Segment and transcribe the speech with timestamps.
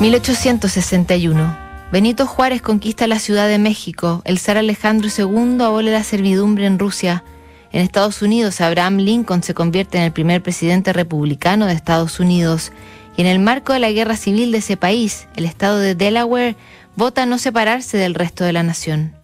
[0.00, 1.56] 1861.
[1.92, 4.22] Benito Juárez conquista la Ciudad de México.
[4.24, 7.24] El zar Alejandro II abole la servidumbre en Rusia.
[7.72, 12.72] En Estados Unidos, Abraham Lincoln se convierte en el primer presidente republicano de Estados Unidos.
[13.16, 16.56] Y en el marco de la guerra civil de ese país, el estado de Delaware
[16.96, 19.14] vota no separarse del resto de la nación.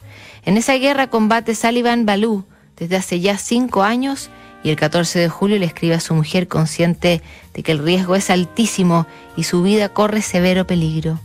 [0.45, 2.45] En esa guerra combate Sullivan Ballou
[2.77, 4.31] desde hace ya cinco años
[4.63, 7.23] y el 14 de julio le escribe a su mujer consciente
[7.55, 9.07] de que el riesgo es altísimo
[9.37, 11.19] y su vida corre severo peligro.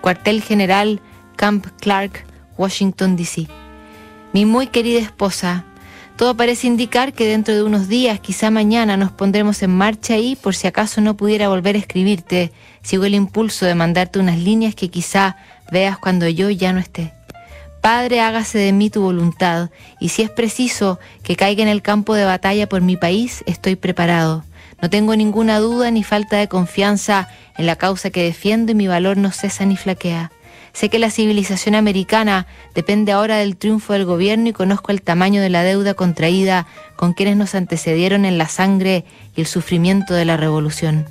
[0.00, 1.00] Cuartel General
[1.36, 2.24] Camp Clark,
[2.56, 3.48] Washington, D.C.
[4.32, 5.64] Mi muy querida esposa,
[6.16, 10.36] todo parece indicar que dentro de unos días, quizá mañana, nos pondremos en marcha y,
[10.36, 12.52] por si acaso no pudiera volver a escribirte,
[12.82, 15.38] sigo el impulso de mandarte unas líneas que quizá
[15.72, 17.14] veas cuando yo ya no esté.
[17.80, 19.70] Padre, hágase de mí tu voluntad,
[20.00, 23.74] y si es preciso que caiga en el campo de batalla por mi país, estoy
[23.76, 24.44] preparado.
[24.82, 28.86] No tengo ninguna duda ni falta de confianza en la causa que defiendo y mi
[28.86, 30.30] valor no cesa ni flaquea.
[30.72, 35.42] Sé que la civilización americana depende ahora del triunfo del gobierno y conozco el tamaño
[35.42, 40.26] de la deuda contraída con quienes nos antecedieron en la sangre y el sufrimiento de
[40.26, 41.06] la revolución.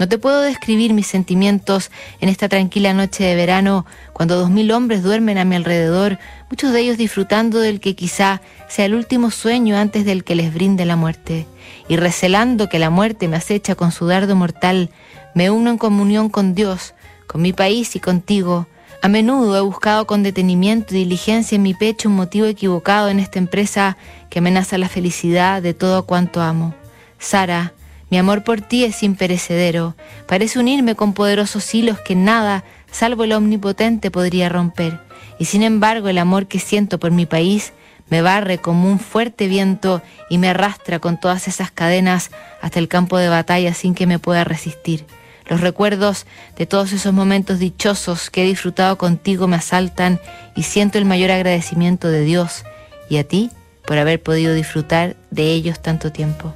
[0.00, 1.90] No te puedo describir mis sentimientos
[2.22, 3.84] en esta tranquila noche de verano
[4.14, 8.40] cuando dos mil hombres duermen a mi alrededor, muchos de ellos disfrutando del que quizá
[8.66, 11.46] sea el último sueño antes del que les brinde la muerte.
[11.86, 14.88] Y recelando que la muerte me acecha con su dardo mortal,
[15.34, 16.94] me uno en comunión con Dios,
[17.26, 18.68] con mi país y contigo.
[19.02, 23.20] A menudo he buscado con detenimiento y diligencia en mi pecho un motivo equivocado en
[23.20, 23.98] esta empresa
[24.30, 26.74] que amenaza la felicidad de todo cuanto amo.
[27.18, 27.74] Sara,
[28.10, 29.94] mi amor por ti es imperecedero,
[30.26, 34.98] parece unirme con poderosos hilos que nada, salvo el omnipotente, podría romper.
[35.38, 37.72] Y sin embargo el amor que siento por mi país
[38.10, 42.88] me barre como un fuerte viento y me arrastra con todas esas cadenas hasta el
[42.88, 45.06] campo de batalla sin que me pueda resistir.
[45.48, 50.20] Los recuerdos de todos esos momentos dichosos que he disfrutado contigo me asaltan
[50.54, 52.64] y siento el mayor agradecimiento de Dios
[53.08, 53.50] y a ti
[53.86, 56.54] por haber podido disfrutar de ellos tanto tiempo.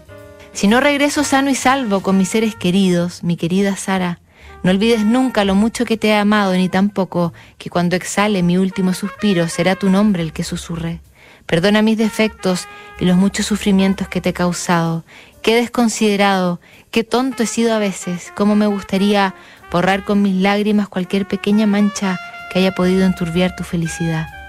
[0.54, 4.20] Si no regreso sano y salvo con mis seres queridos, mi querida Sara,
[4.62, 8.56] no olvides nunca lo mucho que te he amado, ni tampoco que cuando exhale mi
[8.56, 11.00] último suspiro será tu nombre el que susurre.
[11.44, 12.68] Perdona mis defectos
[13.00, 15.04] y los muchos sufrimientos que te he causado.
[15.42, 16.60] Qué desconsiderado,
[16.92, 19.34] qué tonto he sido a veces, cómo me gustaría
[19.72, 22.16] borrar con mis lágrimas cualquier pequeña mancha
[22.52, 24.43] que haya podido enturbiar tu felicidad.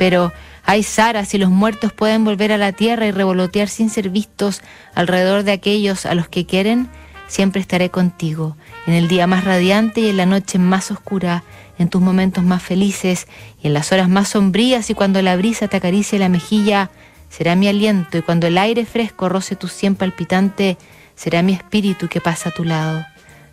[0.00, 0.32] Pero
[0.64, 4.62] Ay, Sara, si los muertos pueden volver a la tierra y revolotear sin ser vistos
[4.94, 6.88] alrededor de aquellos a los que quieren,
[7.26, 8.56] siempre estaré contigo,
[8.86, 11.42] en el día más radiante y en la noche más oscura,
[11.78, 13.26] en tus momentos más felices
[13.62, 16.90] y en las horas más sombrías y cuando la brisa te acaricie la mejilla,
[17.28, 20.76] será mi aliento y cuando el aire fresco roce tu sien palpitante,
[21.16, 23.04] será mi espíritu que pasa a tu lado.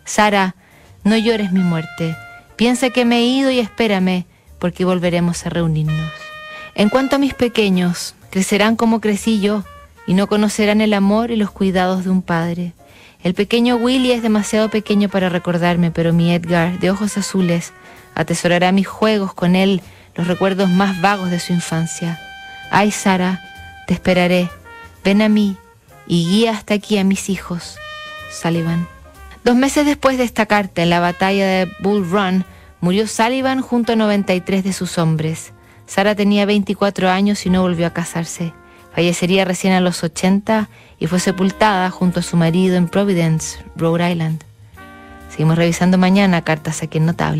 [0.04, 0.54] Sara,
[1.04, 2.16] no llores mi muerte,
[2.56, 4.26] piensa que me he ido y espérame,
[4.60, 6.27] porque volveremos a reunirnos.
[6.78, 9.64] En cuanto a mis pequeños, crecerán como crecí yo
[10.06, 12.72] y no conocerán el amor y los cuidados de un padre.
[13.24, 17.72] El pequeño Willy es demasiado pequeño para recordarme, pero mi Edgar, de ojos azules,
[18.14, 19.82] atesorará mis juegos con él,
[20.14, 22.20] los recuerdos más vagos de su infancia.
[22.70, 23.42] Ay, Sara,
[23.88, 24.48] te esperaré.
[25.02, 25.56] Ven a mí
[26.06, 27.76] y guía hasta aquí a mis hijos.
[28.30, 28.86] Sullivan.
[29.42, 32.44] Dos meses después de esta carta, en la batalla de Bull Run,
[32.80, 35.52] murió Sullivan junto a 93 de sus hombres.
[35.88, 38.52] Sara tenía 24 años y no volvió a casarse.
[38.94, 40.68] Fallecería recién a los 80
[40.98, 44.44] y fue sepultada junto a su marido en Providence, Rhode Island.
[45.30, 47.36] Seguimos revisando mañana cartas a quien notable.